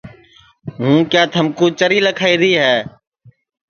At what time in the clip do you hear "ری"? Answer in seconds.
2.41-2.51